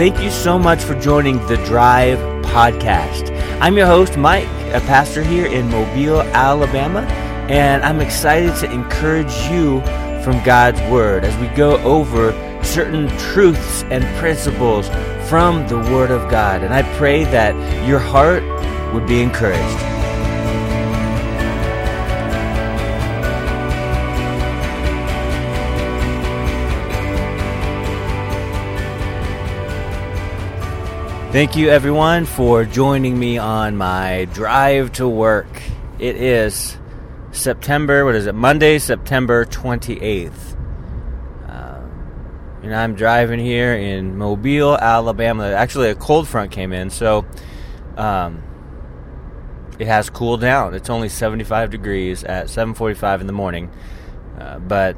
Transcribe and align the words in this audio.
thank 0.00 0.18
you 0.18 0.30
so 0.30 0.58
much 0.58 0.82
for 0.82 0.98
joining 0.98 1.36
the 1.46 1.58
Drive 1.66 2.18
podcast. 2.42 3.30
I'm 3.60 3.76
your 3.76 3.84
host, 3.84 4.16
Mike, 4.16 4.48
a 4.72 4.80
pastor 4.80 5.22
here 5.22 5.44
in 5.44 5.68
Mobile, 5.68 6.22
Alabama, 6.22 7.00
and 7.50 7.82
I'm 7.82 8.00
excited 8.00 8.56
to 8.60 8.72
encourage 8.72 9.34
you 9.50 9.82
from 10.24 10.42
God's 10.42 10.80
Word 10.90 11.22
as 11.22 11.36
we 11.38 11.54
go 11.54 11.76
over 11.82 12.32
certain 12.64 13.08
truths 13.18 13.82
and 13.90 14.02
principles 14.16 14.88
from 15.28 15.68
the 15.68 15.76
Word 15.76 16.10
of 16.10 16.30
God. 16.30 16.62
And 16.62 16.72
I 16.72 16.82
pray 16.96 17.24
that 17.24 17.54
your 17.86 17.98
heart 17.98 18.42
would 18.94 19.06
be 19.06 19.20
encouraged. 19.20 19.89
Thank 31.32 31.54
you, 31.54 31.70
everyone, 31.70 32.26
for 32.26 32.64
joining 32.64 33.16
me 33.16 33.38
on 33.38 33.76
my 33.76 34.24
drive 34.32 34.90
to 34.94 35.08
work. 35.08 35.62
It 36.00 36.16
is 36.16 36.76
September, 37.30 38.04
what 38.04 38.16
is 38.16 38.26
it, 38.26 38.34
Monday, 38.34 38.80
September 38.80 39.44
28th. 39.44 40.56
Uh, 41.48 41.82
and 42.64 42.74
I'm 42.74 42.96
driving 42.96 43.38
here 43.38 43.74
in 43.74 44.18
Mobile, 44.18 44.76
Alabama. 44.76 45.52
Actually, 45.52 45.90
a 45.90 45.94
cold 45.94 46.26
front 46.26 46.50
came 46.50 46.72
in, 46.72 46.90
so 46.90 47.24
um, 47.96 48.42
it 49.78 49.86
has 49.86 50.10
cooled 50.10 50.40
down. 50.40 50.74
It's 50.74 50.90
only 50.90 51.08
75 51.08 51.70
degrees 51.70 52.24
at 52.24 52.46
7:45 52.46 53.20
in 53.20 53.28
the 53.28 53.32
morning, 53.32 53.70
uh, 54.36 54.58
but 54.58 54.96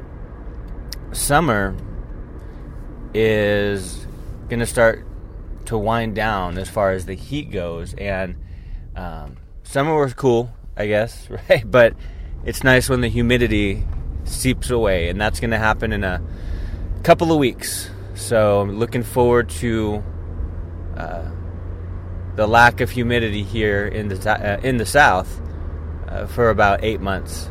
summer 1.11 1.75
is 3.13 4.07
going 4.49 4.59
to 4.59 4.65
start 4.65 5.05
to 5.65 5.77
wind 5.77 6.15
down 6.15 6.57
as 6.57 6.69
far 6.69 6.91
as 6.91 7.05
the 7.05 7.15
heat 7.15 7.51
goes. 7.51 7.93
And 7.95 8.35
um, 8.95 9.37
summer 9.63 9.99
was 9.99 10.13
cool, 10.13 10.51
I 10.77 10.87
guess, 10.87 11.29
right? 11.49 11.69
But 11.69 11.93
it's 12.45 12.63
nice 12.63 12.89
when 12.89 13.01
the 13.01 13.07
humidity 13.07 13.83
seeps 14.25 14.69
away, 14.69 15.09
and 15.09 15.19
that's 15.19 15.39
going 15.39 15.51
to 15.51 15.57
happen 15.57 15.93
in 15.93 16.03
a 16.03 16.21
couple 17.03 17.31
of 17.31 17.37
weeks. 17.37 17.89
So 18.15 18.61
I'm 18.61 18.79
looking 18.79 19.03
forward 19.03 19.49
to 19.49 20.03
uh, 20.95 21.29
the 22.35 22.47
lack 22.47 22.81
of 22.81 22.89
humidity 22.89 23.43
here 23.43 23.87
in 23.87 24.07
the 24.07 24.29
uh, 24.29 24.59
in 24.61 24.77
the 24.77 24.85
south 24.85 25.41
uh, 26.07 26.27
for 26.27 26.49
about 26.49 26.83
eight 26.83 27.01
months. 27.01 27.49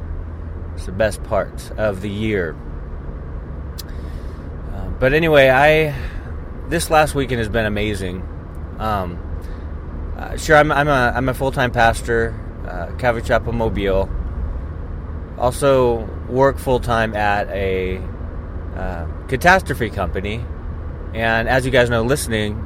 It's 0.75 0.87
the 0.87 0.93
best 0.93 1.23
part 1.25 1.71
of 1.73 2.01
the 2.01 2.09
year. 2.09 2.57
Uh, 4.73 4.89
but 4.99 5.13
anyway, 5.13 5.51
I 5.51 5.95
this 6.73 6.89
last 6.89 7.15
weekend 7.15 7.39
has 7.39 7.51
been 7.51 7.67
amazing. 7.67 8.27
Um, 8.79 9.19
uh, 10.17 10.39
sure, 10.39 10.57
I'm, 10.57 10.73
I'm 10.73 10.89
a 10.89 11.13
I'm 11.15 11.29
a 11.29 11.35
full 11.35 11.53
time 11.53 11.71
pastor, 11.71 12.35
uh, 12.67 12.97
Calvary 12.97 13.21
Chapel 13.21 13.53
Mobile. 13.53 14.09
Also 15.37 16.09
work 16.31 16.57
full 16.57 16.81
time 16.81 17.15
at 17.15 17.47
a 17.51 17.99
uh, 18.75 19.07
catastrophe 19.29 19.91
company, 19.91 20.43
and 21.13 21.47
as 21.47 21.67
you 21.67 21.71
guys 21.71 21.91
know, 21.91 22.03
listening, 22.05 22.65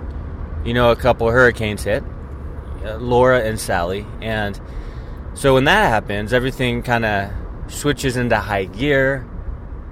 you 0.64 0.72
know 0.72 0.92
a 0.92 0.96
couple 0.96 1.28
hurricanes 1.28 1.82
hit, 1.82 2.04
uh, 2.84 2.98
Laura 2.98 3.40
and 3.40 3.58
Sally, 3.58 4.06
and 4.22 4.60
so 5.34 5.54
when 5.54 5.64
that 5.64 5.88
happens, 5.88 6.32
everything 6.32 6.84
kind 6.84 7.04
of 7.04 7.32
switches 7.66 8.16
into 8.16 8.36
high 8.36 8.66
gear, 8.66 9.26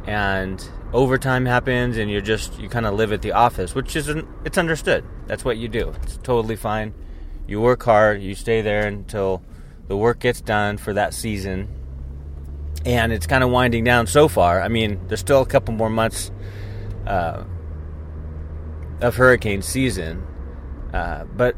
and 0.06 0.64
overtime 0.94 1.44
happens 1.44 1.98
and 1.98 2.10
you're 2.10 2.20
just 2.20 2.58
you 2.58 2.68
kind 2.68 2.86
of 2.86 2.94
live 2.94 3.12
at 3.12 3.20
the 3.20 3.32
office 3.32 3.74
which 3.74 3.96
isn't 3.96 4.26
it's 4.44 4.56
understood. 4.56 5.04
That's 5.26 5.44
what 5.44 5.58
you 5.58 5.68
do. 5.68 5.92
It's 6.02 6.16
totally 6.18 6.56
fine. 6.56 6.94
You 7.46 7.60
work 7.60 7.82
hard 7.82 8.22
you 8.22 8.34
stay 8.34 8.62
there 8.62 8.86
until 8.86 9.42
the 9.88 9.96
work 9.96 10.20
gets 10.20 10.40
done 10.40 10.78
for 10.78 10.94
that 10.94 11.12
season. 11.12 11.68
And 12.86 13.12
it's 13.12 13.26
kind 13.26 13.42
of 13.42 13.50
winding 13.50 13.84
down 13.84 14.06
so 14.06 14.28
far. 14.28 14.62
I 14.62 14.68
mean 14.68 15.00
there's 15.08 15.20
still 15.20 15.42
a 15.42 15.46
couple 15.46 15.74
more 15.74 15.90
months 15.90 16.30
uh, 17.06 17.44
of 19.00 19.16
hurricane 19.16 19.60
season 19.60 20.26
uh, 20.94 21.24
but 21.24 21.56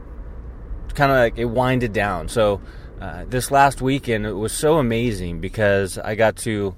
kind 0.95 1.13
of 1.13 1.19
like 1.19 1.39
it 1.39 1.45
winded 1.45 1.93
down. 1.93 2.29
So 2.29 2.61
uh, 3.01 3.27
this 3.29 3.51
last 3.51 3.83
weekend 3.83 4.25
it 4.25 4.33
was 4.33 4.53
so 4.53 4.79
amazing 4.79 5.39
because 5.39 5.99
i 5.99 6.15
got 6.15 6.35
to 6.35 6.75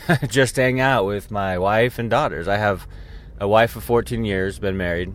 just 0.28 0.56
hang 0.56 0.80
out 0.80 1.06
with 1.06 1.30
my 1.30 1.58
wife 1.58 1.98
and 1.98 2.10
daughters. 2.10 2.48
I 2.48 2.56
have 2.56 2.86
a 3.38 3.48
wife 3.48 3.76
of 3.76 3.84
14 3.84 4.24
years, 4.24 4.58
been 4.58 4.76
married, 4.76 5.12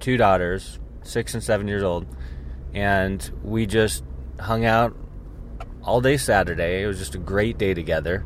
two 0.00 0.16
daughters, 0.16 0.78
six 1.02 1.34
and 1.34 1.42
seven 1.42 1.68
years 1.68 1.82
old, 1.82 2.06
and 2.74 3.30
we 3.42 3.66
just 3.66 4.04
hung 4.38 4.64
out 4.64 4.96
all 5.82 6.00
day 6.00 6.16
Saturday. 6.16 6.82
It 6.82 6.86
was 6.86 6.98
just 6.98 7.14
a 7.14 7.18
great 7.18 7.58
day 7.58 7.74
together. 7.74 8.24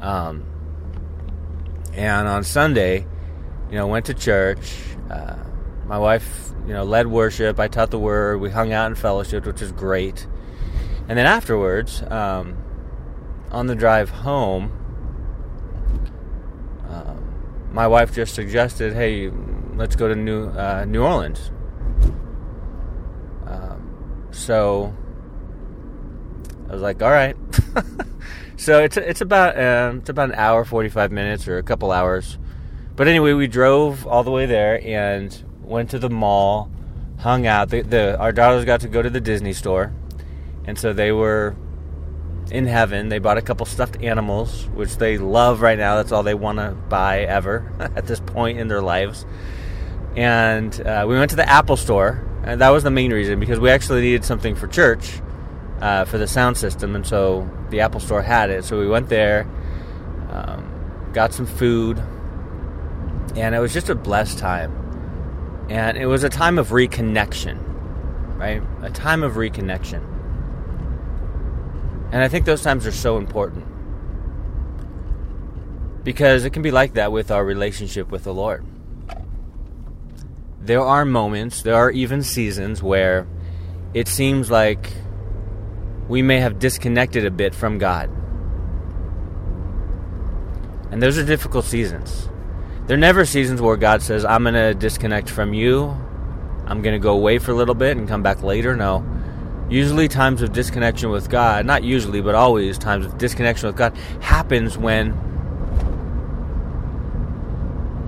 Um, 0.00 0.44
and 1.92 2.26
on 2.28 2.44
Sunday, 2.44 3.06
you 3.70 3.76
know, 3.76 3.86
went 3.86 4.06
to 4.06 4.14
church. 4.14 4.74
Uh, 5.10 5.36
my 5.86 5.98
wife, 5.98 6.50
you 6.66 6.72
know, 6.72 6.84
led 6.84 7.06
worship. 7.06 7.60
I 7.60 7.68
taught 7.68 7.90
the 7.90 7.98
word. 7.98 8.40
We 8.40 8.50
hung 8.50 8.72
out 8.72 8.86
in 8.86 8.94
fellowship, 8.94 9.46
which 9.46 9.60
was 9.60 9.72
great. 9.72 10.26
And 11.08 11.18
then 11.18 11.26
afterwards, 11.26 12.02
um, 12.02 12.56
on 13.50 13.66
the 13.66 13.74
drive 13.74 14.10
home, 14.10 14.83
my 17.74 17.88
wife 17.88 18.14
just 18.14 18.34
suggested, 18.34 18.94
"Hey, 18.94 19.30
let's 19.74 19.96
go 19.96 20.06
to 20.06 20.14
New 20.14 20.46
uh, 20.46 20.84
New 20.86 21.02
Orleans." 21.02 21.50
Um, 23.46 24.28
so 24.30 24.94
I 26.68 26.72
was 26.72 26.80
like, 26.80 27.02
"All 27.02 27.10
right." 27.10 27.36
so 28.56 28.82
it's 28.82 28.96
it's 28.96 29.20
about 29.20 29.58
um, 29.58 29.98
it's 29.98 30.08
about 30.08 30.30
an 30.30 30.36
hour, 30.36 30.64
forty 30.64 30.88
five 30.88 31.10
minutes, 31.10 31.48
or 31.48 31.58
a 31.58 31.64
couple 31.64 31.90
hours. 31.90 32.38
But 32.94 33.08
anyway, 33.08 33.32
we 33.32 33.48
drove 33.48 34.06
all 34.06 34.22
the 34.22 34.30
way 34.30 34.46
there 34.46 34.80
and 34.86 35.36
went 35.60 35.90
to 35.90 35.98
the 35.98 36.08
mall, 36.08 36.70
hung 37.18 37.44
out. 37.44 37.70
The, 37.70 37.82
the 37.82 38.16
our 38.20 38.30
daughters 38.30 38.64
got 38.64 38.82
to 38.82 38.88
go 38.88 39.02
to 39.02 39.10
the 39.10 39.20
Disney 39.20 39.52
store, 39.52 39.92
and 40.64 40.78
so 40.78 40.92
they 40.92 41.10
were 41.10 41.56
in 42.50 42.66
heaven. 42.66 43.08
They 43.08 43.18
bought 43.18 43.38
a 43.38 43.42
couple 43.42 43.66
stuffed 43.66 44.02
animals, 44.02 44.66
which 44.74 44.96
they 44.96 45.18
love 45.18 45.60
right 45.60 45.78
now. 45.78 45.96
That's 45.96 46.12
all 46.12 46.22
they 46.22 46.34
want 46.34 46.58
to 46.58 46.72
buy 46.88 47.20
ever 47.20 47.72
at 47.96 48.06
this 48.06 48.20
point 48.20 48.58
in 48.58 48.68
their 48.68 48.82
lives. 48.82 49.26
And 50.16 50.78
uh, 50.86 51.06
we 51.08 51.16
went 51.16 51.30
to 51.30 51.36
the 51.36 51.48
Apple 51.48 51.76
store, 51.76 52.24
and 52.44 52.60
that 52.60 52.70
was 52.70 52.84
the 52.84 52.90
main 52.90 53.12
reason 53.12 53.40
because 53.40 53.58
we 53.58 53.70
actually 53.70 54.02
needed 54.02 54.24
something 54.24 54.54
for 54.54 54.68
church 54.68 55.20
uh, 55.80 56.04
for 56.04 56.18
the 56.18 56.26
sound 56.26 56.56
system, 56.56 56.94
and 56.94 57.06
so 57.06 57.48
the 57.70 57.80
Apple 57.80 58.00
store 58.00 58.22
had 58.22 58.50
it. 58.50 58.64
So 58.64 58.78
we 58.78 58.86
went 58.86 59.08
there, 59.08 59.48
um, 60.30 61.10
got 61.12 61.34
some 61.34 61.46
food, 61.46 61.98
and 63.36 63.54
it 63.54 63.58
was 63.58 63.72
just 63.72 63.88
a 63.88 63.94
blessed 63.94 64.38
time. 64.38 64.80
And 65.68 65.96
it 65.96 66.06
was 66.06 66.22
a 66.22 66.28
time 66.28 66.58
of 66.58 66.68
reconnection, 66.68 67.58
right? 68.38 68.62
A 68.82 68.90
time 68.90 69.22
of 69.22 69.34
reconnection. 69.34 70.13
And 72.14 72.22
I 72.22 72.28
think 72.28 72.46
those 72.46 72.62
times 72.62 72.86
are 72.86 72.92
so 72.92 73.18
important. 73.18 73.64
Because 76.04 76.44
it 76.44 76.50
can 76.50 76.62
be 76.62 76.70
like 76.70 76.94
that 76.94 77.10
with 77.10 77.32
our 77.32 77.44
relationship 77.44 78.12
with 78.12 78.22
the 78.22 78.32
Lord. 78.32 78.64
There 80.60 80.80
are 80.80 81.04
moments, 81.04 81.62
there 81.62 81.74
are 81.74 81.90
even 81.90 82.22
seasons 82.22 82.80
where 82.84 83.26
it 83.94 84.06
seems 84.06 84.48
like 84.48 84.92
we 86.08 86.22
may 86.22 86.38
have 86.38 86.60
disconnected 86.60 87.26
a 87.26 87.32
bit 87.32 87.52
from 87.52 87.78
God. 87.78 88.08
And 90.92 91.02
those 91.02 91.18
are 91.18 91.24
difficult 91.24 91.64
seasons. 91.64 92.28
They're 92.86 92.96
never 92.96 93.26
seasons 93.26 93.60
where 93.60 93.76
God 93.76 94.02
says, 94.02 94.24
I'm 94.24 94.44
going 94.44 94.54
to 94.54 94.72
disconnect 94.72 95.28
from 95.28 95.52
you. 95.52 95.86
I'm 96.66 96.80
going 96.80 96.94
to 96.94 97.00
go 97.00 97.14
away 97.14 97.40
for 97.40 97.50
a 97.50 97.54
little 97.54 97.74
bit 97.74 97.96
and 97.96 98.06
come 98.06 98.22
back 98.22 98.44
later. 98.44 98.76
No. 98.76 99.04
Usually, 99.70 100.08
times 100.08 100.42
of 100.42 100.52
disconnection 100.52 101.10
with 101.10 101.30
God, 101.30 101.64
not 101.66 101.82
usually, 101.82 102.20
but 102.20 102.34
always, 102.34 102.78
times 102.78 103.06
of 103.06 103.16
disconnection 103.18 103.66
with 103.66 103.76
God 103.76 103.96
happens 104.20 104.76
when 104.76 105.10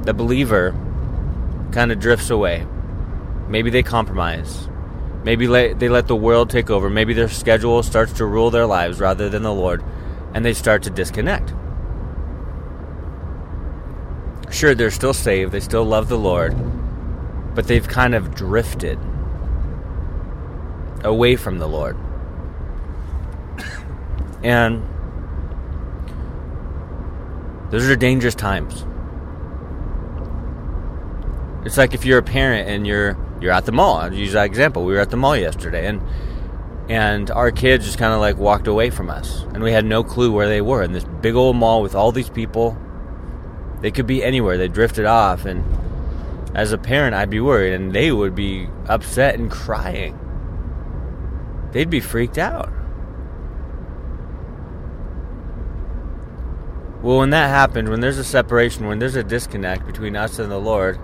the 0.05 0.12
believer 0.14 0.75
kind 1.73 1.91
of 1.91 1.99
drifts 1.99 2.31
away. 2.31 2.67
Maybe 3.49 3.70
they 3.70 3.82
compromise. 3.82 4.69
Maybe 5.25 5.47
they 5.47 5.88
let 5.88 6.06
the 6.06 6.14
world 6.14 6.50
take 6.50 6.70
over. 6.70 6.88
Maybe 6.88 7.14
their 7.14 7.29
schedule 7.29 7.82
starts 7.82 8.12
to 8.14 8.26
rule 8.26 8.50
their 8.50 8.67
lives 8.67 9.00
rather 9.00 9.29
than 9.29 9.43
the 9.43 9.53
Lord, 9.53 9.82
and 10.35 10.44
they 10.44 10.53
start 10.53 10.85
to 10.85 10.91
disconnect. 10.91 11.53
Sure, 14.50 14.75
they're 14.75 14.91
still 14.91 15.14
saved, 15.14 15.53
they 15.53 15.61
still 15.61 15.85
love 15.85 16.08
the 16.08 16.19
Lord, 16.19 16.55
but 17.55 17.67
they've 17.67 17.88
kind 17.88 18.14
of 18.14 18.35
drifted 18.35 18.99
away 21.06 21.37
from 21.37 21.58
the 21.58 21.69
Lord. 21.69 21.97
And 24.43 24.82
those 27.70 27.88
are 27.88 27.97
dangerous 27.97 28.35
times. 28.35 28.85
It's 31.64 31.76
like 31.76 31.94
if 31.94 32.05
you're 32.05 32.19
a 32.19 32.23
parent 32.23 32.69
and 32.69 32.87
you're 32.87 33.17
you're 33.41 33.53
at 33.53 33.67
the 33.67 33.73
mall. 33.73 33.97
I'll 33.97 34.12
use 34.12 34.32
that 34.32 34.47
example. 34.47 34.85
We 34.85 34.94
were 34.94 35.00
at 35.00 35.11
the 35.11 35.17
mall 35.17 35.37
yesterday 35.37 35.87
and 35.87 36.03
and 36.88 37.31
our 37.31 37.50
kids 37.50 37.85
just 37.85 37.99
kind 37.99 38.12
of 38.12 38.20
like 38.20 38.37
walked 38.37 38.69
away 38.69 38.91
from 38.91 39.11
us 39.11 39.43
and 39.53 39.62
we 39.62 39.73
had 39.73 39.85
no 39.85 40.05
clue 40.05 40.31
where 40.31 40.49
they 40.49 40.61
were 40.61 40.82
in 40.82 40.93
this 40.93 41.05
big 41.20 41.35
old 41.35 41.56
mall 41.56 41.82
with 41.82 41.94
all 41.94 42.12
these 42.12 42.31
people. 42.31 42.79
They 43.81 43.91
could 43.91 44.06
be 44.06 44.23
anywhere. 44.23 44.56
They 44.56 44.69
drifted 44.69 45.06
off 45.06 45.44
and 45.44 45.64
as 46.55 46.73
a 46.73 46.79
parent 46.79 47.14
I'd 47.14 47.31
be 47.31 47.41
worried 47.41 47.75
and 47.75 47.93
they 47.93 48.12
would 48.12 48.35
be 48.35 48.69
upset 48.87 49.35
and 49.35 49.50
crying. 49.50 50.19
They'd 51.73 51.91
be 51.91 52.01
freaked 52.01 52.39
out. 52.39 52.73
Well, 57.03 57.19
when 57.19 57.31
that 57.31 57.51
happens, 57.51 57.89
when 57.89 58.01
there's 58.01 58.19
a 58.19 58.25
separation, 58.25 58.87
when 58.87 58.99
there's 58.99 59.15
a 59.15 59.23
disconnect 59.23 59.87
between 59.87 60.17
us 60.17 60.39
and 60.39 60.51
the 60.51 60.59
Lord, 60.59 60.99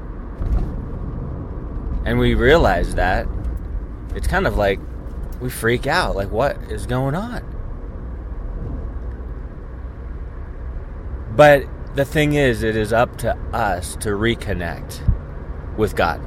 and 2.04 2.18
we 2.18 2.34
realize 2.34 2.94
that, 2.96 3.28
it's 4.14 4.26
kind 4.26 4.46
of 4.46 4.56
like 4.56 4.80
we 5.40 5.48
freak 5.50 5.86
out. 5.86 6.16
Like, 6.16 6.30
what 6.30 6.56
is 6.70 6.86
going 6.86 7.14
on? 7.14 7.42
But 11.36 11.66
the 11.94 12.04
thing 12.04 12.32
is, 12.32 12.62
it 12.62 12.76
is 12.76 12.92
up 12.92 13.16
to 13.18 13.36
us 13.52 13.96
to 13.96 14.10
reconnect 14.10 15.00
with 15.76 15.94
God. 15.94 16.20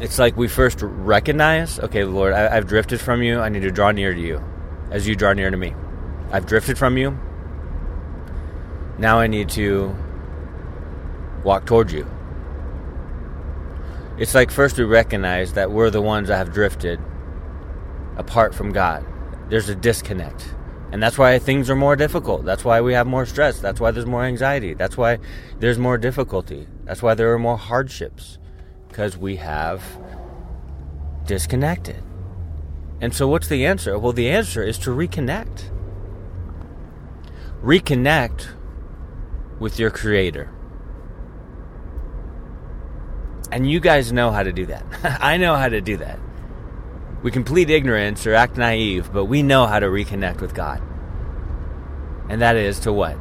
It's 0.00 0.18
like 0.18 0.36
we 0.36 0.48
first 0.48 0.80
recognize, 0.82 1.78
okay, 1.78 2.04
Lord, 2.04 2.32
I, 2.32 2.52
have 2.52 2.66
drifted 2.66 3.00
from 3.00 3.22
you. 3.22 3.38
I 3.38 3.48
need 3.48 3.62
to 3.62 3.70
draw 3.70 3.92
near 3.92 4.12
to 4.12 4.20
you 4.20 4.42
as 4.90 5.06
you 5.06 5.14
draw 5.14 5.32
near 5.32 5.50
to 5.50 5.56
me. 5.56 5.72
I've 6.32 6.46
drifted 6.46 6.76
from 6.76 6.98
you. 6.98 7.18
Now 8.98 9.20
I 9.20 9.28
need 9.28 9.48
to 9.50 9.94
walk 11.44 11.66
towards 11.66 11.92
you. 11.92 12.06
It's 14.18 14.34
like 14.34 14.50
first 14.50 14.78
we 14.78 14.84
recognize 14.84 15.52
that 15.52 15.70
we're 15.70 15.90
the 15.90 16.02
ones 16.02 16.28
that 16.28 16.38
have 16.38 16.52
drifted 16.52 17.00
apart 18.16 18.54
from 18.54 18.72
God. 18.72 19.04
There's 19.48 19.68
a 19.68 19.74
disconnect. 19.74 20.54
And 20.92 21.02
that's 21.02 21.18
why 21.18 21.38
things 21.38 21.68
are 21.70 21.76
more 21.76 21.96
difficult. 21.96 22.44
That's 22.44 22.64
why 22.64 22.80
we 22.80 22.94
have 22.94 23.06
more 23.06 23.26
stress. 23.26 23.58
That's 23.58 23.80
why 23.80 23.90
there's 23.90 24.06
more 24.06 24.24
anxiety. 24.24 24.74
That's 24.74 24.96
why 24.96 25.18
there's 25.58 25.78
more 25.78 25.98
difficulty. 25.98 26.68
That's 26.84 27.02
why 27.02 27.14
there 27.14 27.32
are 27.32 27.38
more 27.38 27.58
hardships. 27.58 28.38
Because 28.94 29.16
we 29.16 29.34
have 29.36 29.82
disconnected. 31.26 32.00
And 33.00 33.12
so, 33.12 33.26
what's 33.26 33.48
the 33.48 33.66
answer? 33.66 33.98
Well, 33.98 34.12
the 34.12 34.30
answer 34.30 34.62
is 34.62 34.78
to 34.78 34.90
reconnect 34.90 35.64
reconnect 37.60 38.46
with 39.58 39.80
your 39.80 39.90
creator. 39.90 40.48
And 43.50 43.68
you 43.68 43.80
guys 43.80 44.12
know 44.12 44.30
how 44.30 44.44
to 44.44 44.52
do 44.52 44.66
that. 44.66 44.84
I 45.20 45.38
know 45.38 45.56
how 45.56 45.68
to 45.68 45.80
do 45.80 45.96
that. 45.96 46.20
We 47.24 47.32
can 47.32 47.42
plead 47.42 47.70
ignorance 47.70 48.24
or 48.28 48.34
act 48.34 48.56
naive, 48.56 49.12
but 49.12 49.24
we 49.24 49.42
know 49.42 49.66
how 49.66 49.80
to 49.80 49.86
reconnect 49.86 50.40
with 50.40 50.54
God. 50.54 50.80
And 52.28 52.40
that 52.40 52.54
is 52.54 52.78
to 52.80 52.92
what? 52.92 53.16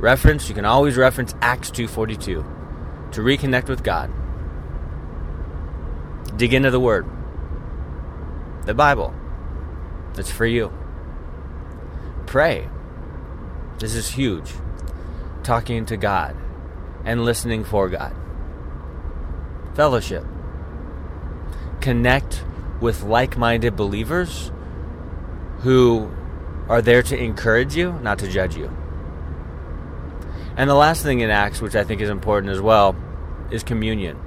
Reference, 0.00 0.48
you 0.48 0.56
can 0.56 0.64
always 0.64 0.96
reference 0.96 1.32
Acts 1.40 1.70
2:42 1.70 2.59
to 3.12 3.20
reconnect 3.20 3.68
with 3.68 3.82
God. 3.82 4.10
Dig 6.36 6.54
into 6.54 6.70
the 6.70 6.80
word. 6.80 7.06
The 8.66 8.74
Bible. 8.74 9.14
That's 10.14 10.30
for 10.30 10.46
you 10.46 10.72
pray. 12.30 12.68
This 13.80 13.96
is 13.96 14.10
huge. 14.10 14.52
Talking 15.42 15.84
to 15.86 15.96
God 15.96 16.36
and 17.04 17.24
listening 17.24 17.64
for 17.64 17.88
God. 17.88 18.14
Fellowship. 19.74 20.24
Connect 21.80 22.44
with 22.80 23.02
like 23.02 23.36
minded 23.36 23.74
believers 23.74 24.52
who 25.62 26.08
are 26.68 26.80
there 26.80 27.02
to 27.02 27.18
encourage 27.18 27.74
you, 27.74 27.94
not 27.94 28.20
to 28.20 28.28
judge 28.28 28.56
you. 28.56 28.70
And 30.56 30.68
the 30.68 30.74
last 30.74 31.02
thing 31.02 31.20
in 31.20 31.30
Acts, 31.30 31.60
which 31.60 31.74
I 31.74 31.84
think 31.84 32.00
is 32.00 32.10
important 32.10 32.52
as 32.52 32.60
well, 32.60 32.96
is 33.50 33.62
communion. 33.62 34.18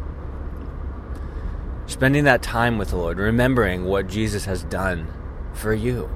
Spending 1.86 2.24
that 2.24 2.42
time 2.42 2.78
with 2.78 2.90
the 2.90 2.98
Lord, 2.98 3.18
remembering 3.18 3.86
what 3.86 4.08
Jesus 4.08 4.46
has 4.46 4.64
done 4.64 5.08
for 5.54 5.74
you. 5.74 6.10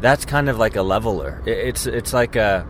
That's 0.00 0.24
kind 0.24 0.48
of 0.48 0.58
like 0.58 0.76
a 0.76 0.82
leveler. 0.82 1.42
It's 1.46 1.86
it's 1.86 2.12
like 2.12 2.36
a 2.36 2.66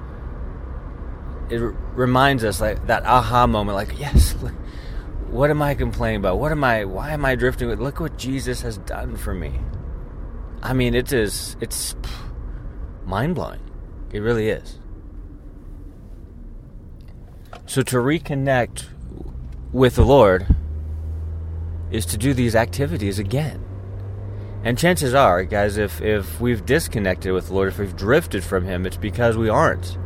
it 1.50 1.58
reminds 1.58 2.44
us 2.44 2.60
like 2.60 2.86
that 2.86 3.04
aha 3.04 3.46
moment 3.46 3.76
like 3.76 3.98
yes 3.98 4.34
what 5.28 5.50
am 5.50 5.60
i 5.60 5.74
complaining 5.74 6.16
about? 6.16 6.38
What 6.38 6.52
am 6.52 6.64
i 6.64 6.84
why 6.84 7.10
am 7.10 7.24
i 7.24 7.34
drifting 7.34 7.68
look 7.68 8.00
what 8.00 8.16
jesus 8.16 8.62
has 8.62 8.78
done 8.78 9.16
for 9.16 9.34
me. 9.34 9.60
I 10.62 10.72
mean 10.72 10.94
it 10.94 11.12
is 11.12 11.56
it's 11.60 11.94
mind-blowing. 13.04 13.60
It 14.12 14.20
really 14.20 14.48
is 14.48 14.78
so 17.66 17.82
to 17.82 17.96
reconnect 17.96 18.86
with 19.72 19.96
the 19.96 20.04
lord 20.04 20.46
is 21.90 22.06
to 22.06 22.16
do 22.16 22.34
these 22.34 22.54
activities 22.54 23.18
again 23.18 23.64
and 24.64 24.78
chances 24.78 25.12
are, 25.12 25.44
guys, 25.44 25.76
if, 25.76 26.00
if 26.00 26.40
we've 26.40 26.64
disconnected 26.64 27.34
with 27.34 27.48
the 27.48 27.54
Lord, 27.54 27.68
if 27.68 27.78
we've 27.78 27.94
drifted 27.94 28.42
from 28.42 28.64
Him, 28.64 28.86
it's 28.86 28.96
because 28.96 29.36
we 29.36 29.50
aren't 29.50 29.98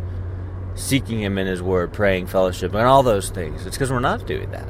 seeking 0.74 1.20
Him 1.20 1.38
in 1.38 1.46
His 1.46 1.62
Word, 1.62 1.92
praying, 1.92 2.26
fellowship, 2.26 2.74
and 2.74 2.82
all 2.82 3.04
those 3.04 3.30
things. 3.30 3.66
It's 3.66 3.76
because 3.76 3.92
we're 3.92 4.00
not 4.00 4.26
doing 4.26 4.50
that. 4.50 4.68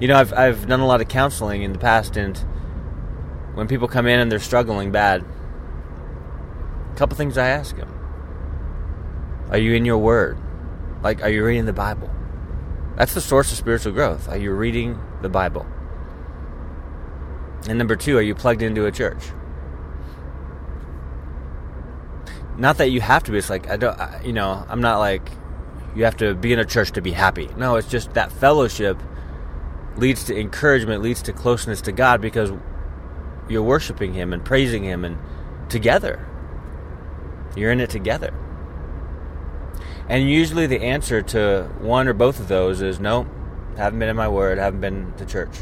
You 0.00 0.08
know, 0.08 0.16
I've, 0.16 0.32
I've 0.32 0.66
done 0.66 0.80
a 0.80 0.86
lot 0.86 1.02
of 1.02 1.08
counseling 1.08 1.62
in 1.62 1.74
the 1.74 1.78
past, 1.78 2.16
and 2.16 2.38
when 3.52 3.68
people 3.68 3.88
come 3.88 4.06
in 4.06 4.20
and 4.20 4.32
they're 4.32 4.38
struggling 4.38 4.90
bad, 4.90 5.22
a 6.90 6.96
couple 6.96 7.14
things 7.14 7.36
I 7.36 7.48
ask 7.48 7.76
them 7.76 7.92
Are 9.50 9.58
you 9.58 9.74
in 9.74 9.84
your 9.84 9.98
Word? 9.98 10.38
Like, 11.02 11.22
are 11.22 11.30
you 11.30 11.44
reading 11.44 11.66
the 11.66 11.72
Bible? 11.72 12.10
That's 12.96 13.14
the 13.14 13.20
source 13.20 13.52
of 13.52 13.58
spiritual 13.58 13.92
growth. 13.92 14.28
Are 14.28 14.36
you 14.36 14.52
reading 14.52 14.98
the 15.22 15.28
Bible? 15.28 15.66
And 17.68 17.78
number 17.78 17.96
two, 17.96 18.16
are 18.18 18.22
you 18.22 18.34
plugged 18.34 18.62
into 18.62 18.86
a 18.86 18.92
church? 18.92 19.22
Not 22.56 22.78
that 22.78 22.90
you 22.90 23.00
have 23.00 23.22
to 23.24 23.32
be. 23.32 23.38
It's 23.38 23.50
like 23.50 23.70
I 23.70 23.76
don't. 23.76 23.98
I, 23.98 24.20
you 24.24 24.32
know, 24.32 24.66
I'm 24.68 24.80
not 24.80 24.98
like 24.98 25.22
you 25.94 26.04
have 26.04 26.16
to 26.16 26.34
be 26.34 26.52
in 26.52 26.58
a 26.58 26.64
church 26.64 26.90
to 26.92 27.00
be 27.00 27.12
happy. 27.12 27.48
No, 27.56 27.76
it's 27.76 27.88
just 27.88 28.14
that 28.14 28.32
fellowship 28.32 29.00
leads 29.96 30.24
to 30.24 30.38
encouragement, 30.38 31.02
leads 31.02 31.22
to 31.22 31.32
closeness 31.32 31.80
to 31.82 31.92
God 31.92 32.20
because 32.20 32.50
you're 33.48 33.62
worshiping 33.62 34.12
Him 34.12 34.32
and 34.32 34.44
praising 34.44 34.82
Him 34.82 35.04
and 35.04 35.18
together. 35.68 36.26
You're 37.56 37.70
in 37.70 37.80
it 37.80 37.90
together. 37.90 38.34
And 40.08 40.28
usually 40.28 40.66
the 40.66 40.80
answer 40.80 41.20
to 41.22 41.70
one 41.80 42.08
or 42.08 42.14
both 42.14 42.40
of 42.40 42.48
those 42.48 42.80
is 42.80 42.98
no, 42.98 43.26
haven't 43.76 43.98
been 43.98 44.08
in 44.08 44.16
my 44.16 44.28
word, 44.28 44.58
haven't 44.58 44.80
been 44.80 45.12
to 45.18 45.26
church. 45.26 45.54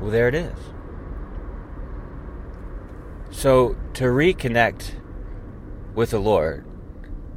Well, 0.00 0.10
there 0.10 0.28
it 0.28 0.34
is. 0.34 0.56
So, 3.30 3.76
to 3.94 4.04
reconnect 4.04 4.92
with 5.94 6.10
the 6.10 6.18
Lord 6.18 6.66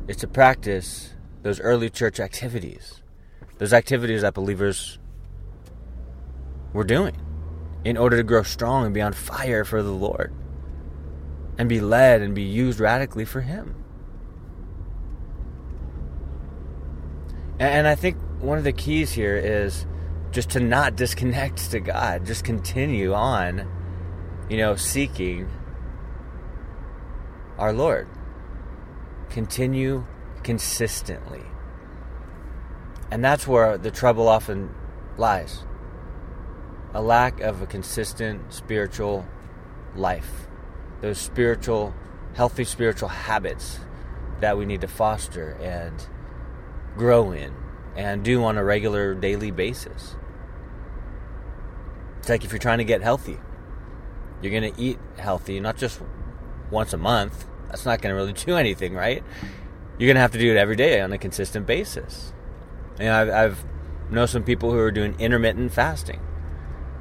is 0.08 0.18
to 0.18 0.28
practice 0.28 1.14
those 1.42 1.60
early 1.60 1.90
church 1.90 2.20
activities, 2.20 3.02
those 3.58 3.74
activities 3.74 4.22
that 4.22 4.34
believers 4.34 5.00
were 6.74 6.84
doing 6.84 7.16
in 7.84 7.98
order 7.98 8.18
to 8.18 8.24
grow 8.24 8.44
strong 8.44 8.86
and 8.86 8.94
be 8.94 9.02
on 9.02 9.14
fire 9.14 9.64
for 9.64 9.84
the 9.84 9.92
Lord 9.92 10.34
and 11.58 11.70
be 11.70 11.80
led 11.80 12.22
and 12.22 12.34
be 12.34 12.44
used 12.44 12.80
radically 12.80 13.26
for 13.26 13.42
Him. 13.42 13.85
And 17.60 17.88
I 17.88 17.96
think 17.96 18.18
one 18.40 18.58
of 18.58 18.64
the 18.64 18.74
keys 18.74 19.14
here 19.14 19.38
is 19.38 19.86
just 20.32 20.50
to 20.52 20.60
not 20.60 20.96
disconnect 20.96 21.72
to 21.72 21.80
God, 21.80 22.26
just 22.26 22.44
continue 22.44 23.14
on, 23.14 23.68
you 24.50 24.58
know, 24.58 24.76
seeking 24.76 25.50
our 27.58 27.72
Lord. 27.72 28.08
Continue 29.30 30.06
consistently. 30.44 31.44
And 33.12 33.24
that's 33.24 33.48
where 33.48 33.78
the 33.78 33.92
trouble 33.92 34.28
often 34.28 34.74
lies 35.18 35.64
a 36.96 37.02
lack 37.02 37.42
of 37.42 37.62
a 37.62 37.68
consistent 37.68 38.54
spiritual 38.54 39.28
life. 39.98 40.48
Those 41.02 41.18
spiritual, 41.18 41.94
healthy 42.36 42.64
spiritual 42.64 43.10
habits 43.10 43.82
that 44.40 44.58
we 44.58 44.66
need 44.66 44.80
to 44.80 44.88
foster 44.88 45.58
and 45.62 46.08
grow 46.98 47.32
in 47.32 47.54
and 47.96 48.24
do 48.24 48.44
on 48.44 48.58
a 48.58 48.64
regular 48.64 49.14
daily 49.14 49.52
basis. 49.52 50.16
It's 52.20 52.30
like 52.30 52.44
if 52.44 52.52
you're 52.52 52.60
trying 52.60 52.80
to 52.80 52.84
get 52.84 53.02
healthy, 53.02 53.40
you're 54.42 54.52
going 54.52 54.74
to 54.74 54.82
eat 54.82 55.00
healthy, 55.18 55.60
not 55.60 55.78
just 55.78 56.02
once 56.72 56.94
a 56.94 56.98
month. 56.98 57.46
That's 57.70 57.86
not 57.86 58.02
going 58.02 58.14
to 58.14 58.16
really 58.16 58.34
do 58.46 58.56
anything, 58.56 58.94
right? 58.94 59.24
you're 59.98 60.08
going 60.08 60.16
to 60.16 60.22
have 60.22 60.32
to 60.32 60.40
do 60.40 60.52
it 60.52 60.58
every 60.58 60.76
day 60.76 61.00
on 61.00 61.14
a 61.14 61.18
consistent 61.18 61.66
basis. 61.66 62.34
And 63.00 63.10
I've, 63.10 63.30
I've 63.30 63.66
know 64.12 64.26
some 64.26 64.44
people 64.44 64.72
who 64.72 64.78
are 64.78 64.92
doing 64.92 65.16
intermittent 65.20 65.72
fasting. 65.72 66.20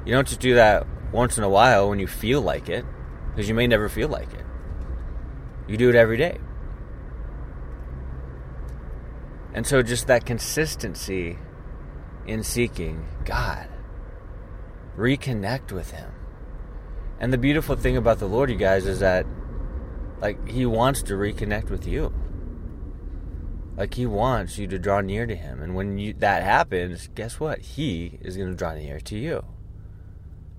You 0.05 0.13
don't 0.13 0.27
just 0.27 0.39
do 0.39 0.55
that 0.55 0.87
once 1.11 1.37
in 1.37 1.43
a 1.43 1.49
while 1.49 1.89
when 1.89 1.99
you 1.99 2.07
feel 2.07 2.41
like 2.41 2.69
it, 2.69 2.85
because 3.29 3.47
you 3.47 3.55
may 3.55 3.67
never 3.67 3.89
feel 3.89 4.07
like 4.07 4.33
it. 4.33 4.45
You 5.67 5.77
do 5.77 5.89
it 5.89 5.95
every 5.95 6.17
day. 6.17 6.37
And 9.55 9.65
so, 9.65 9.81
just 9.81 10.07
that 10.07 10.25
consistency 10.25 11.37
in 12.27 12.43
seeking 12.43 13.05
God, 13.23 13.69
reconnect 14.97 15.71
with 15.71 15.91
Him. 15.91 16.11
And 17.21 17.31
the 17.31 17.37
beautiful 17.37 17.77
thing 17.77 17.95
about 17.95 18.19
the 18.19 18.27
Lord, 18.27 18.49
you 18.49 18.57
guys, 18.57 18.85
is 18.85 18.99
that, 18.99 19.25
like, 20.19 20.45
He 20.45 20.65
wants 20.65 21.01
to 21.03 21.13
reconnect 21.13 21.69
with 21.69 21.87
you. 21.87 22.13
Like, 23.77 23.93
He 23.93 24.05
wants 24.05 24.57
you 24.57 24.67
to 24.67 24.77
draw 24.77 24.99
near 24.99 25.25
to 25.25 25.35
Him. 25.37 25.61
And 25.61 25.73
when 25.73 25.97
you, 25.97 26.11
that 26.15 26.43
happens, 26.43 27.07
guess 27.15 27.39
what? 27.39 27.59
He 27.59 28.19
is 28.19 28.35
going 28.35 28.49
to 28.49 28.57
draw 28.57 28.73
near 28.73 28.99
to 28.99 29.17
you. 29.17 29.45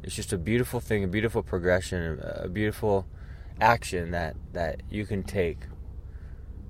It's 0.02 0.16
just 0.16 0.32
a 0.32 0.38
beautiful 0.38 0.80
thing, 0.80 1.04
a 1.04 1.08
beautiful 1.08 1.42
progression, 1.42 2.18
a 2.22 2.48
beautiful 2.48 3.06
action 3.60 4.12
that, 4.12 4.36
that 4.54 4.82
you 4.88 5.04
can 5.04 5.22
take. 5.22 5.64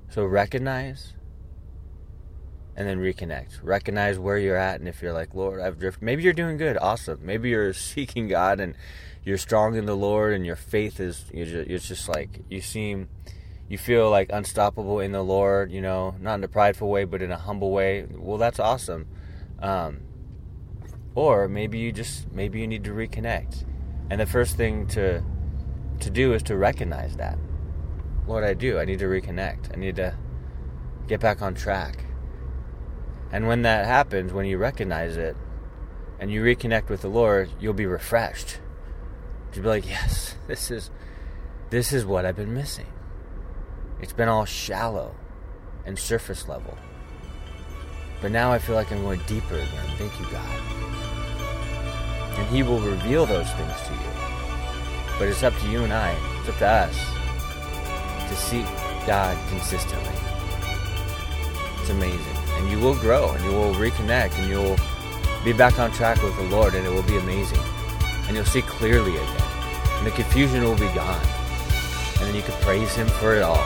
So 0.08 0.24
recognize 0.24 1.12
and 2.76 2.86
then 2.86 2.98
reconnect. 2.98 3.58
Recognize 3.62 4.18
where 4.18 4.36
you're 4.36 4.56
at, 4.56 4.78
and 4.78 4.88
if 4.88 5.00
you're 5.00 5.14
like, 5.14 5.34
Lord, 5.34 5.60
I've 5.60 5.78
drifted. 5.78 6.04
Maybe 6.04 6.22
you're 6.22 6.34
doing 6.34 6.58
good, 6.58 6.76
awesome. 6.76 7.20
Maybe 7.22 7.48
you're 7.48 7.72
seeking 7.92 8.28
God 8.28 8.60
and 8.60 8.74
you're 9.24 9.38
strong 9.38 9.74
in 9.74 9.86
the 9.86 9.96
Lord, 9.96 10.34
and 10.34 10.44
your 10.44 10.56
faith 10.56 11.00
is 11.00 11.24
you're 11.32 11.46
just, 11.46 11.70
it's 11.70 11.88
just 11.88 12.08
like 12.08 12.42
you 12.48 12.60
seem, 12.60 13.08
you 13.68 13.78
feel 13.78 14.10
like 14.10 14.30
unstoppable 14.30 15.00
in 15.00 15.12
the 15.12 15.22
Lord. 15.22 15.72
You 15.72 15.80
know, 15.80 16.14
not 16.20 16.34
in 16.34 16.44
a 16.44 16.48
prideful 16.48 16.88
way, 16.88 17.04
but 17.04 17.22
in 17.22 17.32
a 17.32 17.38
humble 17.38 17.72
way. 17.72 18.06
Well, 18.10 18.38
that's 18.38 18.60
awesome. 18.60 19.08
Um, 19.58 20.02
or 21.14 21.48
maybe 21.48 21.78
you 21.78 21.92
just 21.92 22.30
maybe 22.30 22.60
you 22.60 22.68
need 22.68 22.84
to 22.84 22.90
reconnect, 22.90 23.64
and 24.10 24.20
the 24.20 24.26
first 24.26 24.56
thing 24.56 24.86
to 24.88 25.24
to 26.00 26.10
do 26.10 26.34
is 26.34 26.42
to 26.44 26.56
recognize 26.56 27.16
that. 27.16 27.38
Lord, 28.28 28.44
I 28.44 28.54
do, 28.54 28.78
I 28.78 28.84
need 28.84 28.98
to 28.98 29.06
reconnect. 29.06 29.72
I 29.72 29.78
need 29.78 29.96
to 29.96 30.14
get 31.06 31.20
back 31.20 31.40
on 31.40 31.54
track 31.54 32.05
and 33.32 33.46
when 33.46 33.62
that 33.62 33.86
happens, 33.86 34.32
when 34.32 34.46
you 34.46 34.58
recognize 34.58 35.16
it 35.16 35.36
and 36.18 36.30
you 36.30 36.42
reconnect 36.42 36.88
with 36.88 37.02
the 37.02 37.08
Lord, 37.08 37.50
you'll 37.60 37.74
be 37.74 37.86
refreshed. 37.86 38.58
You'll 39.52 39.64
be 39.64 39.68
like, 39.68 39.88
yes, 39.88 40.36
this 40.46 40.70
is 40.70 40.90
this 41.70 41.92
is 41.92 42.04
what 42.04 42.24
I've 42.24 42.36
been 42.36 42.54
missing. 42.54 42.86
It's 44.00 44.12
been 44.12 44.28
all 44.28 44.44
shallow 44.44 45.16
and 45.84 45.98
surface 45.98 46.48
level. 46.48 46.78
But 48.22 48.30
now 48.30 48.52
I 48.52 48.58
feel 48.58 48.74
like 48.74 48.92
I'm 48.92 49.02
going 49.02 49.20
deeper 49.26 49.56
again. 49.56 49.96
Thank 49.98 50.18
you, 50.20 50.26
God. 50.30 50.60
And 52.38 52.46
He 52.48 52.62
will 52.62 52.80
reveal 52.80 53.26
those 53.26 53.50
things 53.52 53.80
to 53.86 53.92
you. 53.92 54.10
But 55.18 55.28
it's 55.28 55.42
up 55.42 55.56
to 55.58 55.68
you 55.68 55.82
and 55.82 55.92
I, 55.92 56.16
it's 56.40 56.48
up 56.48 56.58
to 56.58 56.66
us 56.66 56.96
to 58.28 58.36
seek 58.36 58.66
God 59.06 59.36
consistently. 59.48 60.14
It's 61.80 61.90
amazing 61.90 62.35
and 62.56 62.70
you 62.70 62.78
will 62.78 62.94
grow 62.96 63.32
and 63.32 63.44
you 63.44 63.50
will 63.50 63.74
reconnect 63.74 64.38
and 64.38 64.48
you'll 64.48 64.76
be 65.44 65.52
back 65.52 65.78
on 65.78 65.92
track 65.92 66.22
with 66.22 66.36
the 66.36 66.44
Lord 66.44 66.74
and 66.74 66.86
it 66.86 66.90
will 66.90 67.02
be 67.04 67.16
amazing. 67.16 67.60
And 68.26 68.36
you'll 68.36 68.44
see 68.44 68.62
clearly 68.62 69.16
again. 69.16 69.42
And 69.98 70.06
the 70.06 70.10
confusion 70.10 70.64
will 70.64 70.74
be 70.74 70.92
gone. 70.94 71.24
And 72.18 72.28
then 72.28 72.34
you 72.34 72.42
can 72.42 72.54
praise 72.62 72.94
Him 72.94 73.06
for 73.06 73.34
it 73.36 73.42
all. 73.42 73.64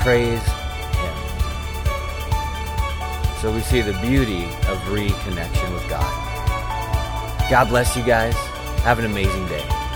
Praise 0.00 0.42
Him. 0.42 1.16
So 3.40 3.52
we 3.52 3.60
see 3.60 3.82
the 3.82 3.98
beauty 4.00 4.44
of 4.44 4.78
reconnection 4.88 5.72
with 5.74 5.88
God. 5.88 6.28
God 7.50 7.68
bless 7.68 7.96
you 7.96 8.02
guys. 8.04 8.34
Have 8.82 8.98
an 8.98 9.04
amazing 9.04 9.46
day. 9.48 9.87